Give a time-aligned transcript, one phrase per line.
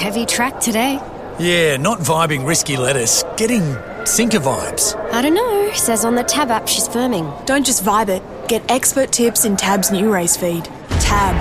[0.00, 0.98] Heavy track today.
[1.38, 3.22] Yeah, not vibing risky lettuce.
[3.36, 3.76] Getting
[4.06, 4.96] sinker vibes.
[5.12, 5.70] I don't know.
[5.74, 7.44] Says on the Tab app she's firming.
[7.44, 8.22] Don't just vibe it.
[8.48, 10.64] Get expert tips in Tab's new race feed.
[11.00, 11.36] Tab.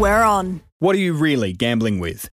[0.00, 0.62] We're on.
[0.78, 2.30] What are you really gambling with?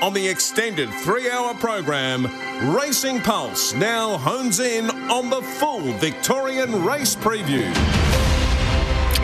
[0.00, 2.28] On the extended three hour program,
[2.72, 7.68] Racing Pulse now hones in on the full Victorian race preview.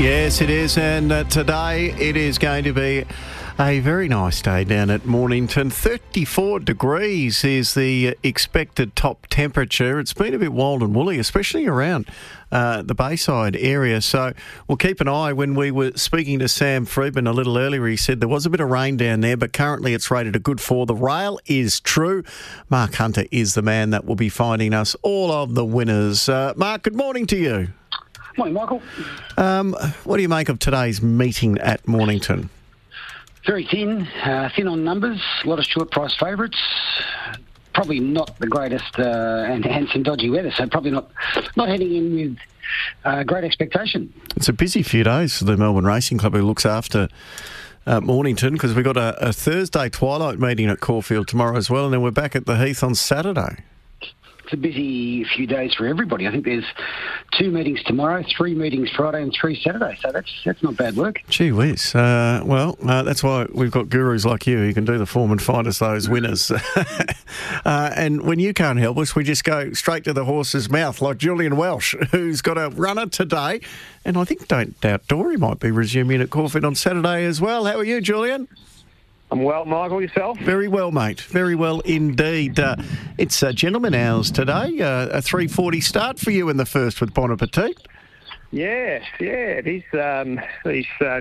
[0.01, 0.77] Yes, it is.
[0.77, 3.05] And uh, today it is going to be
[3.61, 5.69] a very nice day down at Mornington.
[5.69, 9.99] 34 degrees is the expected top temperature.
[9.99, 12.09] It's been a bit wild and woolly, especially around
[12.53, 14.01] uh, the Bayside area.
[14.01, 14.33] So
[14.69, 15.33] we'll keep an eye.
[15.33, 18.51] When we were speaking to Sam Friedman a little earlier, he said there was a
[18.51, 20.87] bit of rain down there, but currently it's rated a good four.
[20.87, 22.23] The rail is true.
[22.71, 26.29] Mark Hunter is the man that will be finding us all of the winners.
[26.29, 27.69] Uh, Mark, good morning to you.
[28.37, 28.81] Morning, Michael.
[29.37, 32.51] Um, what do you make of today's meeting at Mornington?
[33.49, 36.59] Very thin, uh, thin on numbers, a lot of short price favourites.
[37.73, 41.11] Probably not the greatest uh, and, and some dodgy weather, so probably not
[41.57, 42.37] not heading in with
[43.07, 44.13] uh, great expectation.
[44.37, 47.09] It's a busy few days for the Melbourne Racing Club, who looks after
[47.87, 51.87] uh, Mornington, because we've got a, a Thursday twilight meeting at Caulfield tomorrow as well,
[51.87, 53.65] and then we're back at the Heath on Saturday
[54.49, 56.27] it's a busy few days for everybody.
[56.27, 56.65] I think there's
[57.33, 59.99] two meetings tomorrow, three meetings Friday, and three Saturday.
[60.01, 61.21] So that's that's not bad work.
[61.29, 61.95] Gee whiz.
[61.95, 65.33] Uh, well, uh, that's why we've got gurus like you who can do the form
[65.33, 66.51] and find us those winners.
[67.67, 71.03] uh, and when you can't help us, we just go straight to the horse's mouth,
[71.03, 73.61] like Julian Welsh, who's got a runner today.
[74.03, 77.67] And I think Don't Doubt Dory might be resuming at Caulfield on Saturday as well.
[77.67, 78.49] How are you, Julian?
[79.39, 80.03] I'm well, Michael.
[80.03, 80.37] Yourself?
[80.41, 81.21] Very well, mate.
[81.21, 82.59] Very well indeed.
[82.59, 82.75] Uh,
[83.19, 84.81] it's uh, gentleman hours today.
[84.81, 87.87] Uh, a 3:40 start for you in the first with Bon Appetit.
[88.51, 89.61] Yeah, yeah.
[89.61, 91.21] These um, these uh,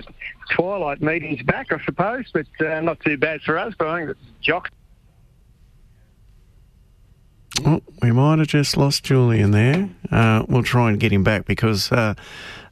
[0.50, 3.72] twilight meetings back, I suppose, but uh, not too bad for us.
[3.78, 4.68] But I think Jock.
[7.64, 9.90] Oh, we might have just lost Julian there.
[10.10, 12.14] Uh, we'll try and get him back because uh,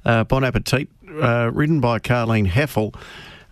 [0.04, 2.96] Bon Appetit, ridden by Carleen Hefel.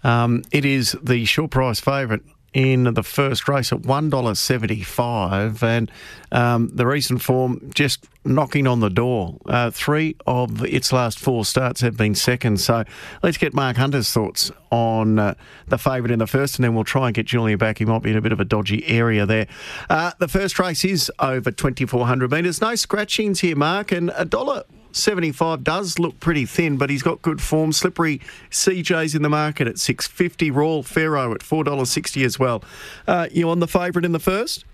[0.04, 2.22] Um, it is the short price favourite
[2.54, 5.90] in the first race at $1.75 and
[6.30, 9.36] um, the recent form just knocking on the door.
[9.44, 12.60] Uh, three of its last four starts have been second.
[12.60, 12.84] So
[13.24, 15.34] let's get Mark Hunter's thoughts on uh,
[15.66, 17.78] the favourite in the first and then we'll try and get Julian back.
[17.78, 19.48] He might be in a bit of a dodgy area there.
[19.90, 22.60] Uh, the first race is over 2,400 metres.
[22.60, 24.62] No scratchings here, Mark, and a dollar
[24.94, 27.72] 75 does look pretty thin, but he's got good form.
[27.72, 30.50] Slippery CJ's in the market at 650.
[30.50, 32.62] Royal Pharaoh at $4.60 as well.
[33.06, 34.64] Uh, you on the favourite in the first?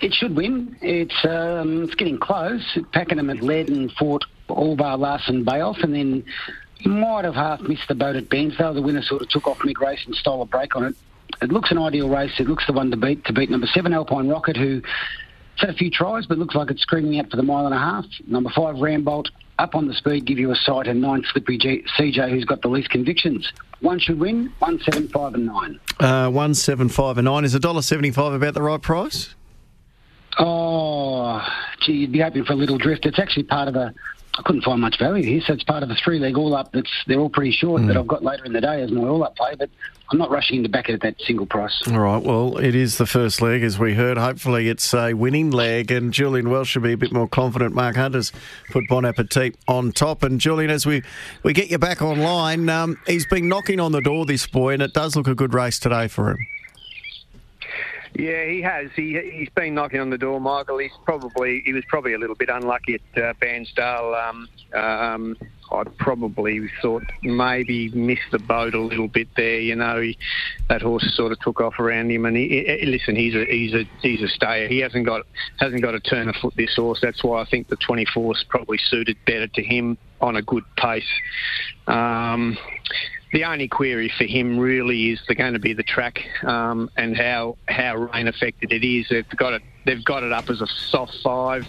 [0.00, 0.76] It should win.
[0.82, 2.76] It's um, it's getting close.
[2.92, 6.24] Pakenham had led and fought all bar Larson Bay off, and then
[6.84, 8.74] might have half missed the boat at Bairnsdale.
[8.74, 10.96] The winner sort of took off mid race and stole a break on it.
[11.42, 12.32] It looks an ideal race.
[12.38, 14.82] It looks the one to beat to beat number seven Alpine Rocket, who
[15.60, 17.78] had a few tries, but looks like it's screaming out for the mile and a
[17.78, 18.04] half.
[18.26, 19.26] Number five, Rambolt,
[19.58, 22.62] up on the speed, give you a sight, and nine, Slippery G- CJ, who's got
[22.62, 23.50] the least convictions.
[23.80, 25.80] One should win, one, seven, five, and nine.
[26.00, 27.44] Uh, one, seven, five, and nine.
[27.44, 29.34] Is a dollar seventy-five about the right price?
[30.38, 31.40] Oh,
[31.80, 33.06] gee, you'd be hoping for a little drift.
[33.06, 33.94] It's actually part of a
[34.38, 36.70] I couldn't find much value here, so it's part of a three leg all up.
[36.72, 37.86] That's they're all pretty short mm.
[37.88, 39.70] that I've got later in the day as my all up play, but
[40.12, 41.74] I'm not rushing to back it at that single price.
[41.86, 44.18] All right, well, it is the first leg as we heard.
[44.18, 47.74] Hopefully, it's a winning leg, and Julian Welsh should be a bit more confident.
[47.74, 48.30] Mark Hunter's
[48.70, 51.02] put Bon Appetit on top, and Julian, as we
[51.42, 54.82] we get you back online, um, he's been knocking on the door, this boy, and
[54.82, 56.38] it does look a good race today for him.
[58.14, 58.90] Yeah, he has.
[58.94, 60.78] He he's been knocking on the door, Michael.
[60.78, 64.28] He's probably he was probably a little bit unlucky at uh, Bairnsdale.
[64.28, 65.36] Um, um,
[65.72, 69.60] I probably thought maybe missed the boat a little bit there.
[69.60, 70.18] You know, he,
[70.68, 72.26] that horse sort of took off around him.
[72.26, 74.68] And he, he, listen, he's a he's a he's a stayer.
[74.68, 75.26] He hasn't got
[75.58, 77.00] hasn't got a turn of foot this horse.
[77.02, 80.64] That's why I think the 24 is probably suited better to him on a good
[80.76, 81.04] pace.
[81.86, 82.56] Um,
[83.32, 87.56] the only query for him really is going to be the track um, and how
[87.68, 89.08] how rain affected it is.
[89.10, 91.66] They've got it they've got it up as a soft five.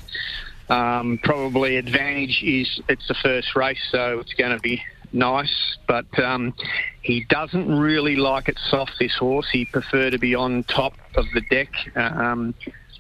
[0.70, 4.82] Um, probably advantage is it's the first race, so it's going to be
[5.14, 5.78] nice.
[5.88, 6.54] But um,
[7.02, 8.94] he doesn't really like it soft.
[9.00, 11.70] This horse, he prefer to be on top of the deck.
[11.96, 12.54] Um,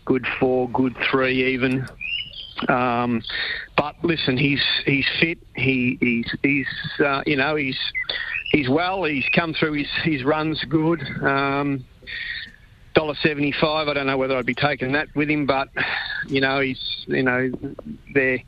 [0.05, 1.87] good four, good three, even.
[2.69, 3.21] Um,
[3.75, 5.37] but listen, he's he's fit.
[5.55, 6.67] He he's he's
[7.05, 7.77] uh, you know he's
[8.51, 9.03] he's well.
[9.03, 11.01] He's come through his his runs good.
[11.21, 11.85] Um,
[12.97, 13.88] dollar seventy five.
[13.88, 15.69] I don't know whether I'd be taking that with him, but
[16.27, 17.51] you know he's you know
[18.13, 18.39] there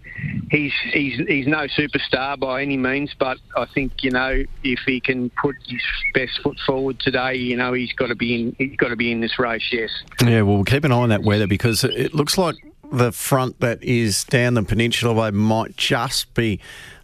[0.49, 3.13] he's he's he's no superstar by any means.
[3.17, 5.81] But I think you know if he can put his
[6.15, 9.11] best foot forward today, you know he's got to be in he's got to be
[9.11, 9.69] in this race.
[9.71, 9.91] Yes.
[10.21, 12.55] Yeah, well, we'll keep an eye on that weather because it looks like
[12.91, 16.59] the front that is down the peninsula way might just be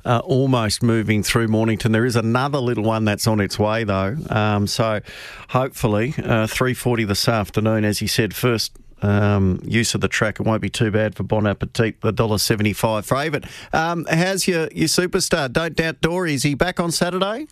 [0.05, 1.91] uh, almost moving through Mornington.
[1.91, 4.15] There is another little one that's on its way though.
[4.29, 5.01] Um, so
[5.49, 8.71] hopefully, uh, 3:40 this afternoon, as you said, first.
[9.01, 12.37] Um, use of the track, it won't be too bad for Bon Appetit, the dollar
[12.37, 13.45] seventy-five favourite.
[13.73, 15.51] Um, how's your your superstar?
[15.51, 16.33] Don't doubt Dory.
[16.33, 17.45] Is he back on Saturday?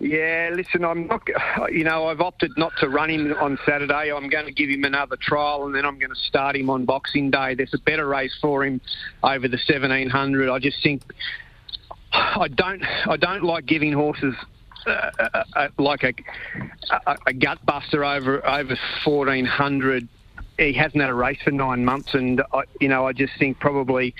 [0.00, 1.22] Yeah, listen, I'm not.
[1.70, 4.12] You know, I've opted not to run him on Saturday.
[4.12, 6.84] I'm going to give him another trial, and then I'm going to start him on
[6.84, 7.54] Boxing Day.
[7.54, 8.80] There's a better race for him
[9.22, 10.50] over the 1700.
[10.50, 11.02] I just think
[12.12, 12.82] I don't.
[13.06, 14.34] I don't like giving horses
[14.86, 16.14] uh, uh, uh, like a,
[17.06, 20.08] a, a gut buster over over 1400
[20.58, 23.58] he hasn't had a race for nine months, and I, you know I just think
[23.60, 24.14] probably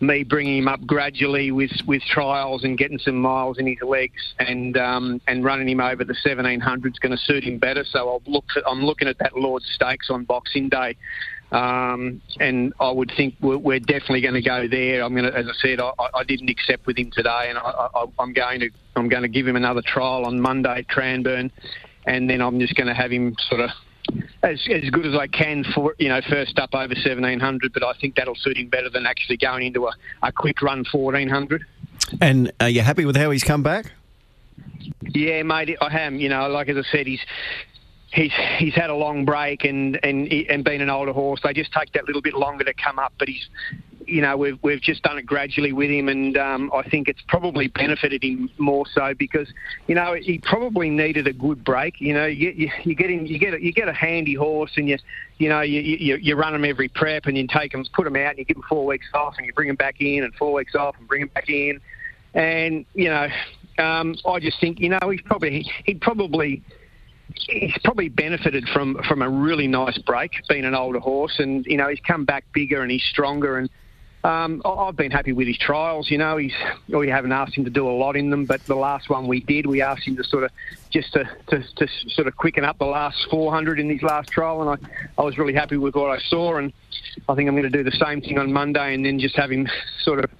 [0.00, 4.34] me bringing him up gradually with, with trials and getting some miles in his legs
[4.38, 7.84] and um, and running him over the 1700 is going to suit him better.
[7.84, 10.96] So I'll look for, I'm looking at that Lord Stakes on Boxing Day.
[11.52, 15.02] Um, and I would think we're, we're definitely going to go there.
[15.02, 17.88] I'm going to, as I said, I, I didn't accept with him today, and I,
[18.20, 21.50] I'm going to I'm going to give him another trial on Monday at Cranbourne,
[22.06, 23.70] and then I'm just going to have him sort of
[24.42, 27.92] as, as good as I can for you know first up over 1700, but I
[28.00, 29.92] think that'll suit him better than actually going into a,
[30.22, 31.64] a quick run 1400.
[32.20, 33.92] And are you happy with how he's come back?
[35.02, 36.18] Yeah, mate, I am.
[36.18, 37.20] You know, like as I said, he's
[38.12, 41.40] he's he's had a long break and and and been an older horse.
[41.42, 43.48] They just take that little bit longer to come up, but he's
[44.06, 47.20] you know, we've we've just done it gradually with him, and um, I think it's
[47.28, 49.48] probably benefited him more so because,
[49.86, 52.00] you know, he probably needed a good break.
[52.00, 54.72] You know, you, you, you get in, you get a, you get a handy horse,
[54.76, 54.98] and you,
[55.38, 58.16] you know, you, you you run him every prep, and you take him, put him
[58.16, 60.34] out, and you give him four weeks off, and you bring him back in, and
[60.34, 61.80] four weeks off, and bring him back in,
[62.34, 63.28] and you know,
[63.78, 66.62] um, I just think, you know, he's probably he'd probably
[67.34, 71.76] he's probably benefited from from a really nice break, being an older horse, and you
[71.76, 73.70] know he's come back bigger and he's stronger, and
[74.22, 76.10] um, I've been happy with his trials.
[76.10, 76.54] You know, he's
[76.88, 79.40] we haven't asked him to do a lot in them, but the last one we
[79.40, 80.50] did, we asked him to sort of
[80.90, 84.60] just to, to, to sort of quicken up the last 400 in his last trial,
[84.60, 86.72] and I, I was really happy with what I saw, and
[87.28, 89.50] I think I'm going to do the same thing on Monday, and then just have
[89.50, 89.66] him
[90.02, 90.30] sort of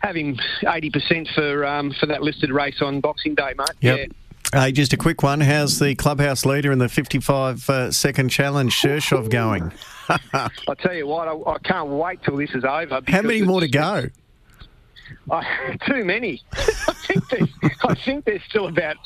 [0.00, 3.68] have him 80% for um, for that listed race on Boxing Day, mate.
[3.80, 3.98] Yep.
[3.98, 4.06] Yeah.
[4.52, 5.40] Uh, just a quick one.
[5.40, 9.72] How's the clubhouse leader in the 55 uh, second challenge, Shershov, going?
[10.32, 13.00] I'll tell you what, I, I, can't wait till this is over.
[13.06, 14.06] How many more to go?
[15.30, 15.42] Uh,
[15.86, 16.42] too many.
[16.52, 17.48] I think there's,
[17.84, 18.96] I think there's still about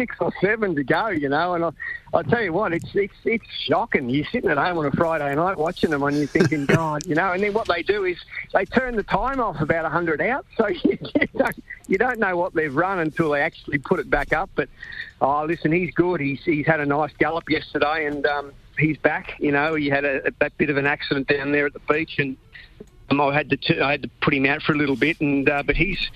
[0.00, 1.54] six or seven to go, you know.
[1.54, 1.70] And I,
[2.14, 4.08] I tell you what, it's it's it's shocking.
[4.08, 7.14] You're sitting at home on a Friday night watching them, and you're thinking, God, you
[7.14, 7.32] know.
[7.32, 8.16] And then what they do is
[8.54, 12.36] they turn the time off about hundred out, so you, you, don't you don't know
[12.36, 14.50] what they've run until they actually put it back up.
[14.54, 14.68] But
[15.20, 16.20] oh, listen, he's good.
[16.20, 19.34] He's he's had a nice gallop yesterday, and um, he's back.
[19.38, 22.18] You know, he had a, a bit of an accident down there at the beach,
[22.18, 22.36] and
[23.10, 25.20] um, I had to t- I had to put him out for a little bit,
[25.20, 26.10] and uh, but he's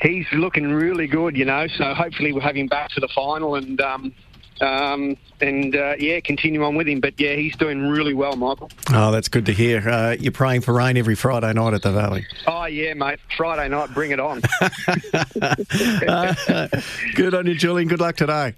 [0.00, 1.66] he's looking really good, you know.
[1.66, 4.12] So hopefully we'll have him back to the final and um,
[4.60, 7.00] um, and uh, yeah, continue on with him.
[7.00, 8.70] But yeah, he's doing really well, Michael.
[8.92, 9.88] Oh, that's good to hear.
[9.88, 12.26] Uh, you're praying for rain every Friday night at the Valley.
[12.46, 13.18] Oh yeah, mate.
[13.36, 14.40] Friday night, bring it on.
[15.42, 16.68] uh,
[17.14, 17.88] good on you, Julian.
[17.88, 18.54] Good luck today.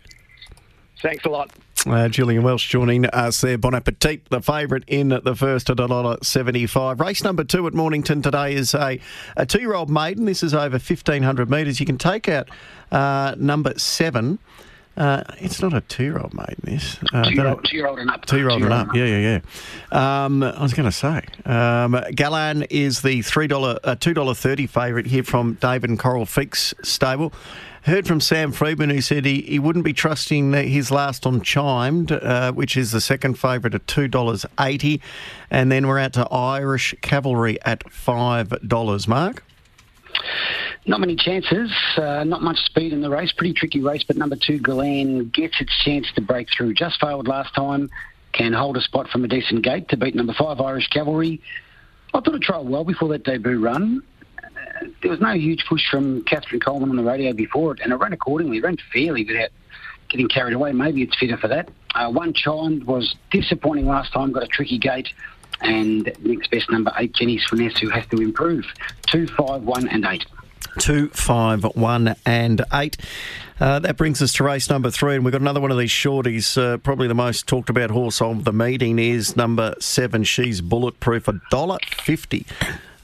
[1.02, 1.50] Thanks a lot.
[1.86, 3.56] Uh, Julian Welsh joining us there.
[3.56, 7.00] Bon Appetit, the favourite in the first at $1.75.
[7.00, 8.98] Race number two at Mornington today is a,
[9.36, 10.24] a two year old maiden.
[10.24, 11.78] This is over 1,500 metres.
[11.78, 12.48] You can take out
[12.90, 14.38] uh, number seven.
[14.96, 16.56] Uh, it's not a two-year-old maiden.
[16.64, 18.26] This uh, two-year-old, two-year-old and up.
[18.26, 18.88] Two-year-old, and up.
[18.92, 19.40] Yeah, yeah,
[19.92, 20.24] yeah.
[20.24, 24.34] Um, I was going to say, um, Galan is the three dollar, uh, two dollar
[24.34, 27.32] thirty favourite here from David and Coral Feek's stable.
[27.88, 32.12] Heard from Sam Freedman who said he, he wouldn't be trusting his last on Chimed,
[32.12, 35.00] uh, which is the second favourite at $2.80.
[35.50, 39.08] And then we're out to Irish Cavalry at $5.
[39.08, 39.42] Mark?
[40.84, 43.32] Not many chances, uh, not much speed in the race.
[43.32, 46.74] Pretty tricky race, but number two, Galan, gets its chance to break through.
[46.74, 47.88] Just failed last time,
[48.32, 51.40] can hold a spot from a decent gate to beat number five, Irish Cavalry.
[52.12, 54.02] I thought it trialled well before that debut run
[55.02, 57.96] there was no huge push from Catherine Coleman on the radio before it, and it
[57.96, 58.58] ran accordingly.
[58.58, 59.50] It ran fairly without
[60.08, 60.72] getting carried away.
[60.72, 61.70] Maybe it's fitter for that.
[61.94, 65.08] Uh, one child was disappointing last time, got a tricky gate,
[65.60, 68.64] and next best number eight, Jenny Swiness, who has to improve.
[69.06, 70.24] Two, five, one, and eight.
[70.78, 72.96] Two, five, one, and eight.
[73.58, 75.90] Uh, that brings us to race number three, and we've got another one of these
[75.90, 76.56] shorties.
[76.56, 80.22] Uh, probably the most talked about horse of the meeting is number seven.
[80.22, 82.46] She's bulletproof, a dollar fifty.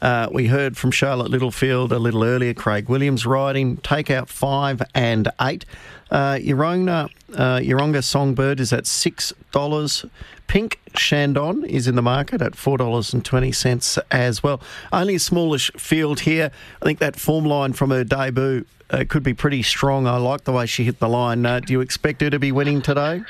[0.05, 2.53] Uh, we heard from Charlotte Littlefield a little earlier.
[2.53, 3.79] Craig Williams riding.
[3.79, 5.65] Take out five and eight.
[6.11, 10.05] Uh, Yoronga, uh, Yoronga Songbird is at six dollars.
[10.47, 14.61] Pink Shandon is in the market at four dollars and twenty cents as well.
[14.93, 16.51] Only a smallish field here.
[16.83, 20.07] I think that form line from her debut uh, could be pretty strong.
[20.07, 21.47] I like the way she hit the line.
[21.47, 23.23] Uh, do you expect her to be winning today?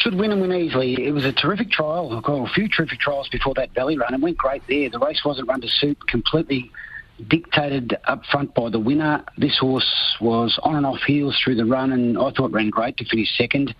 [0.00, 1.06] Should win and win easily.
[1.06, 2.10] It was a terrific trial.
[2.10, 4.14] A few terrific trials before that Valley run.
[4.14, 4.88] It went great there.
[4.88, 5.98] The race wasn't run to suit.
[6.08, 6.70] Completely
[7.28, 9.22] dictated up front by the winner.
[9.36, 12.96] This horse was on and off heels through the run, and I thought ran great
[12.96, 13.74] to finish second.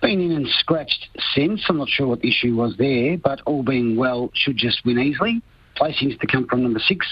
[0.00, 1.64] Been in and scratched since.
[1.68, 5.00] I'm not sure what the issue was there, but all being well, should just win
[5.00, 5.42] easily.
[5.76, 7.04] Placings to come from number six,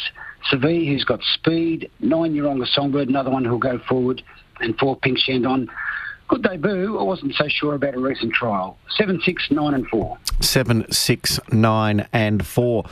[0.49, 1.91] Seville, who's got speed.
[1.99, 4.23] Nine year old Songbird, another one who'll go forward,
[4.61, 5.69] and four Pink Shandon.
[6.29, 6.99] Good debut.
[6.99, 8.79] I wasn't so sure about a recent trial.
[8.91, 10.19] Seven, six, nine, and four.
[10.41, 12.85] Seven, six, nine, and four.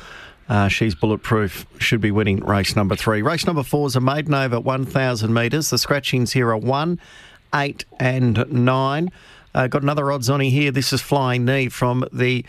[0.49, 1.67] Uh, she's bulletproof.
[1.79, 3.23] Should be winning race number three.
[3.23, 5.71] Race number four is a maiden over 1,000 metres.
[5.71, 7.01] The scratchings here are one,
[7.55, 9.11] eight, and nine.
[9.55, 10.71] Uh, got another odds on here.
[10.71, 12.45] This is Flying Knee from the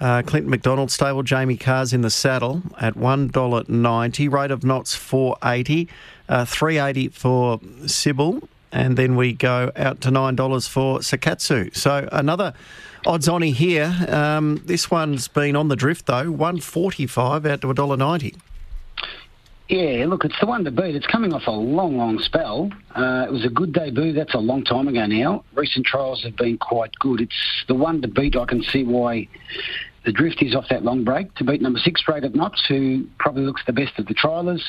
[0.00, 1.22] uh, Clinton McDonald stable.
[1.22, 4.32] Jamie Kah's in the saddle at $1.90.
[4.32, 5.88] Rate of knots 480.
[6.28, 8.48] Uh, 380 for Sybil.
[8.72, 11.74] And then we go out to $9 for Sakatsu.
[11.74, 12.54] So another
[13.06, 13.94] odds on here.
[14.08, 18.36] Um, this one's been on the drift though, 145 out to $1.90.
[19.68, 20.96] Yeah, look, it's the one to beat.
[20.96, 22.70] It's coming off a long, long spell.
[22.92, 24.12] Uh, it was a good debut.
[24.12, 25.44] That's a long time ago now.
[25.54, 27.20] Recent trials have been quite good.
[27.20, 28.34] It's the one to beat.
[28.34, 29.28] I can see why
[30.04, 33.44] the drift is off that long break to beat number six, Rated Knots, who probably
[33.44, 34.62] looks the best of the trialers.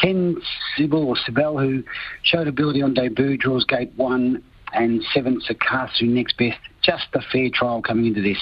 [0.00, 0.36] 10,
[0.76, 1.84] Sybil or Sibel, who
[2.22, 6.58] showed ability on debut, draws gate one, and seven, Sakasu next best.
[6.82, 8.38] Just a fair trial coming into this.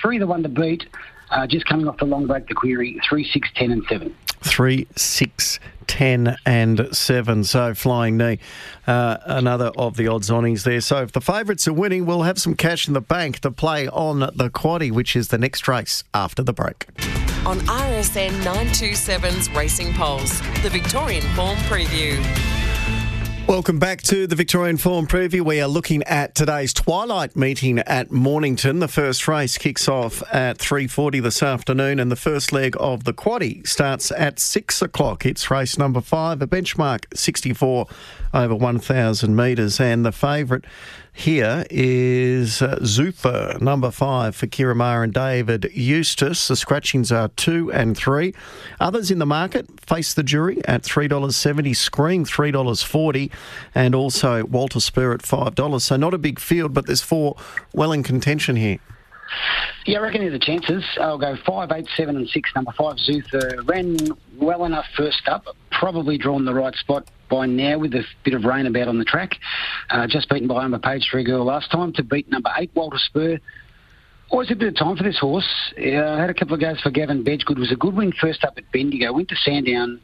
[0.00, 0.86] Three, the one to beat,
[1.30, 4.14] uh, just coming off the long break, the query, three, six, ten, and seven.
[4.44, 5.58] Three, six,
[5.88, 7.44] 10 and 7.
[7.44, 8.38] So flying knee,
[8.86, 10.80] uh, another of the odds onings there.
[10.80, 13.88] So if the favourites are winning, we'll have some cash in the bank to play
[13.88, 16.86] on the quaddy, which is the next race after the break.
[17.46, 22.57] On RSN 927's Racing Pulse, the Victorian Form Preview.
[23.48, 25.40] Welcome back to the Victorian Form Preview.
[25.40, 28.80] We are looking at today's Twilight meeting at Mornington.
[28.80, 33.14] The first race kicks off at 3.40 this afternoon and the first leg of the
[33.14, 35.24] quaddy starts at 6 o'clock.
[35.24, 37.86] It's race number 5, a benchmark 64
[38.34, 40.66] over 1,000 metres and the favourite
[41.18, 46.46] here is uh, Zuther, number five for Ciaron Maher and David Eustace.
[46.46, 48.34] The scratchings are two and three.
[48.78, 53.32] Others in the market face the jury at $3.70, Scream $3.40,
[53.74, 55.80] and also Walter Spur at $5.
[55.80, 57.36] So not a big field, but there's four
[57.72, 58.78] well in contention here.
[59.86, 60.84] Yeah, I reckon there's a chances.
[61.00, 62.50] I'll go five, eight, seven, and six.
[62.54, 63.96] Number five, Zuther ran
[64.36, 68.44] well enough first up, probably drawn the right spot by now with a bit of
[68.44, 69.36] rain about on the track.
[69.90, 72.98] Uh, just beaten by number Page Three Girl last time to beat number eight, Walter
[72.98, 73.38] Spur.
[74.30, 75.48] Always a bit of time for this horse.
[75.78, 77.58] Uh, had a couple of goes for Gavin Bedggood.
[77.58, 79.12] Was a good win first up at Bendigo.
[79.12, 80.00] Went to Sandown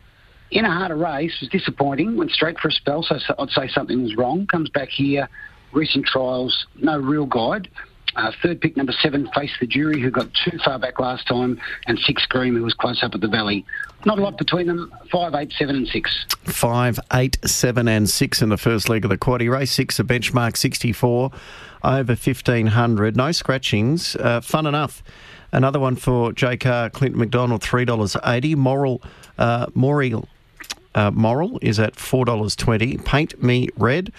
[0.51, 1.33] in a harder race.
[1.41, 2.17] Was disappointing.
[2.17, 3.03] Went straight for a spell.
[3.03, 4.47] So I'd say something was wrong.
[4.47, 5.29] Comes back here.
[5.73, 7.69] Recent trials, no real guide.
[8.17, 11.61] Uh, third pick, number seven, Face the Jury, who got too far back last time,
[11.87, 13.67] and six, Scream, who was close up at the Valley.
[14.07, 14.93] Not a lot between them.
[15.11, 16.25] Five, eight, seven, and six.
[16.45, 19.51] Five, eight, seven, and six in the first leg of the quaddy.
[19.51, 21.33] Race six, a benchmark 64
[21.83, 23.17] over 1500.
[23.17, 24.15] No scratchings.
[24.17, 25.03] Uh, fun enough.
[25.53, 28.57] Another one for JK Clinton McDonald, $3.80.
[28.57, 29.03] Moral,
[29.39, 30.29] uh, Moral,
[30.95, 33.05] uh, Moral is at $4.20.
[33.05, 34.13] Paint Me Red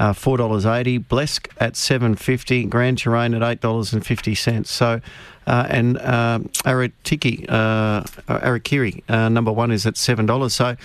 [0.00, 0.98] uh, four dollars eighty.
[0.98, 2.64] Blesk at seven fifty.
[2.64, 4.70] Grand Terrain at eight dollars and fifty cents.
[4.70, 5.00] So,
[5.46, 10.54] uh, and uh, Aratiki, uh, Arakiri, uh, number one is at seven dollars.
[10.54, 10.76] So,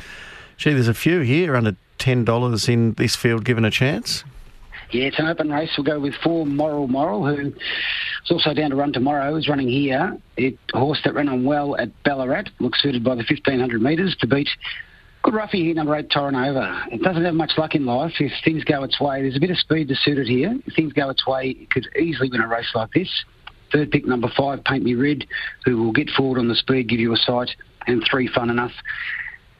[0.58, 4.25] gee, there's a few here under ten dollars in this field given a chance.
[4.92, 5.72] Yeah, it's an open race.
[5.78, 9.70] We'll go with four Moral Moral, who is also down to run tomorrow, is running
[9.70, 10.18] here.
[10.36, 14.28] It horse that ran on well at Ballarat, looks suited by the 1500 metres to
[14.28, 14.50] beat
[15.25, 16.86] Good roughie here, number eight, Torrenova.
[16.91, 18.13] It doesn't have much luck in life.
[18.20, 20.55] If things go its way, there's a bit of speed to suit it here.
[20.67, 23.10] If things go its way, it could easily win a race like this.
[23.72, 25.25] Third pick, number five, Paint Me Red,
[25.63, 27.50] who will get forward on the speed, give you a sight,
[27.88, 28.74] and three, Fun Enough.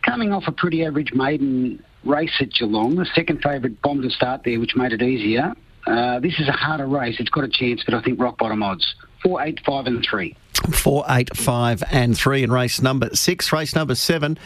[0.04, 4.42] Coming off a pretty average maiden race at Geelong, the second favourite bombed to start
[4.46, 5.52] there, which made it easier.
[5.88, 7.16] Uh, this is a harder race.
[7.18, 8.94] It's got a chance, but I think rock bottom odds.
[9.26, 10.36] Four, eight, five, and three.
[10.72, 13.52] Four, eight, five, and three in race number six.
[13.52, 14.38] Race number seven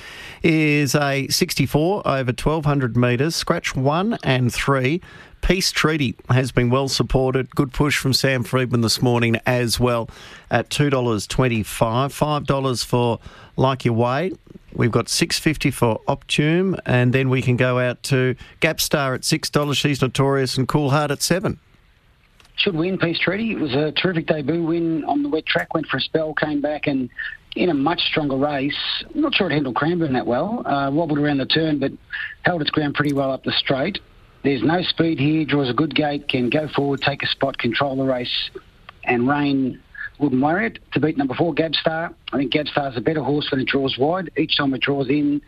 [0.42, 3.36] is a 64 over 1200 metres.
[3.36, 5.02] Scratch one and three.
[5.42, 7.54] Peace Treaty has been well supported.
[7.54, 10.10] Good push from Sam Friedman this morning as well
[10.50, 11.66] at $2.25.
[11.66, 13.20] $5 for
[13.58, 14.32] Like Your Way.
[14.72, 19.26] We've got six fifty for Optume, and then we can go out to Gapstar at
[19.26, 19.78] six dollars.
[19.78, 21.60] She's notorious, and Cool Heart at seven.
[22.60, 23.52] Should win Peace Treaty.
[23.54, 25.74] It was a terrific debut win on the wet track.
[25.74, 27.10] Went for a spell, came back, and
[27.56, 28.78] in a much stronger race.
[29.16, 30.68] Not sure it handled Cranbourne that well.
[30.68, 31.94] Uh, wobbled around the turn, but
[32.42, 34.00] held its ground pretty well up the straight.
[34.44, 35.46] There's no speed here.
[35.46, 36.28] Draws a good gate.
[36.28, 38.50] Can go forward, take a spot, control the race,
[39.06, 39.82] and Rain
[40.20, 40.80] wouldn't worry it.
[40.92, 42.14] To beat number four, Gabstar.
[42.34, 44.32] I think Gabstar's a better horse when it draws wide.
[44.38, 45.42] Each time it draws in,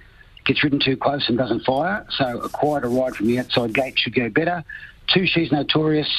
[0.46, 2.06] gets ridden too close and doesn't fire.
[2.10, 4.64] So a quieter ride from the outside gate should go better.
[5.14, 6.10] Two, she's notorious.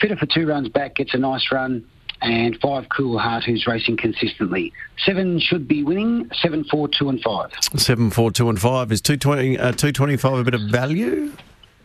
[0.00, 1.84] Fitter for two runs back, gets a nice run.
[2.22, 4.72] And five, Cool Heart, who's racing consistently.
[5.04, 6.30] Seven should be winning.
[6.40, 7.50] Seven, four, two, and five.
[7.76, 9.58] Seven, four, two, and five is two twenty.
[9.58, 10.38] Uh, two twenty-five.
[10.38, 11.32] A bit of value.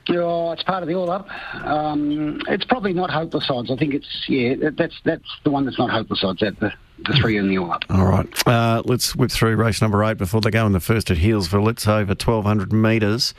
[0.09, 1.27] Oh, it's part of the all up.
[1.65, 3.69] Um, it's probably not hopeless odds.
[3.69, 4.69] I think it's yeah.
[4.77, 6.41] That's that's the one that's not hopeless odds.
[6.41, 6.71] At the
[7.05, 7.83] the three in the up.
[7.89, 8.47] All right.
[8.47, 11.69] Uh, let's whip through race number eight before they go in the first at Healesville.
[11.69, 13.33] It's over 1,200 metres.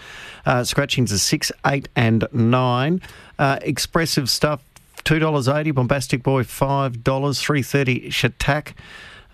[0.47, 3.03] Uh, scratching to six, eight, and nine.
[3.39, 4.63] Uh, expressive stuff.
[5.05, 5.71] Two dollars eighty.
[5.71, 7.41] Bombastic boy five dollars.
[7.41, 8.11] Three thirty.
[8.11, 8.75] Shatak.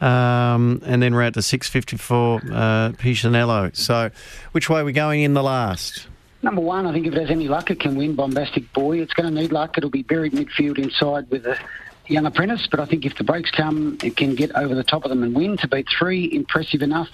[0.01, 2.37] Um, and then we're out to six fifty four.
[2.39, 3.75] Uh, Pichinello.
[3.75, 4.11] So,
[4.53, 6.07] which way are we going in the last?
[6.43, 9.01] Number one, I think if it has any luck, it can win Bombastic Boy.
[9.01, 9.77] It's going to need luck.
[9.79, 11.59] It'll be buried midfield inside with a
[12.09, 15.05] young apprentice, but I think if the breaks come, it can get over the top
[15.05, 16.33] of them and win to beat three.
[16.33, 17.09] Impressive enough,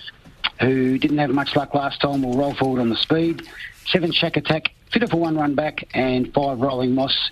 [0.61, 3.49] who didn't have much luck last time, will roll forward on the speed.
[3.87, 7.31] Seven, Shack Attack, fitter for one run back, and five, Rolling Moss.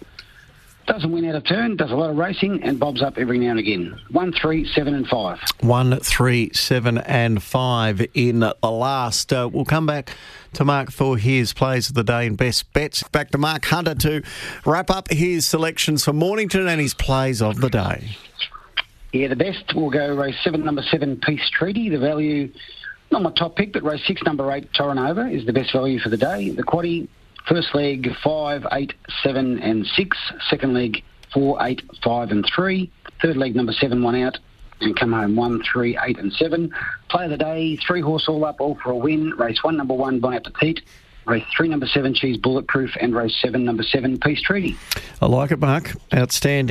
[0.91, 3.51] Doesn't win out of turn, does a lot of racing, and bobs up every now
[3.51, 3.97] and again.
[4.11, 5.39] One, three, seven, and five.
[5.61, 9.33] One, three, seven, and five in the last.
[9.33, 10.11] Uh, we'll come back
[10.55, 13.05] to Mark for his plays of the day and best bets.
[13.05, 14.23] Back to Mark Hunter to
[14.67, 18.17] wrap up his selections for Mornington and his plays of the day.
[19.13, 21.89] Yeah, the best will go race seven, number seven, Peace Treaty.
[21.89, 22.53] The value,
[23.13, 26.09] not my top pick, but race six, number eight, Torrenova is the best value for
[26.09, 26.51] the day.
[26.51, 27.07] The quaddy,
[27.51, 30.17] first leg, five, eight, seven, and six.
[30.49, 31.03] Second leg,
[31.35, 32.91] four, eight, five, and three.
[33.21, 34.39] Third leg, number seven, one out
[34.81, 36.73] and come home one, three, eight, and seven.
[37.11, 39.31] Play of the day, three horse all up, all for a win.
[39.31, 40.81] Race one, number one, Bon Appetit.
[41.27, 44.77] Race three, number seven, She's Bulletproof, and race seven, number seven, Peace Treaty.
[45.21, 45.95] I like it, Mark.
[46.15, 46.69] Outstanding.